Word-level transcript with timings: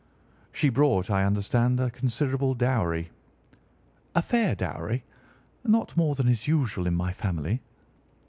"She 0.51 0.69
brought, 0.69 1.11
I 1.11 1.23
understand, 1.25 1.79
a 1.79 1.91
considerable 1.91 2.55
dowry?" 2.55 3.11
"A 4.15 4.21
fair 4.23 4.55
dowry. 4.55 5.03
Not 5.63 5.95
more 5.95 6.15
than 6.15 6.27
is 6.27 6.47
usual 6.47 6.87
in 6.87 6.95
my 6.95 7.13
family." 7.13 7.61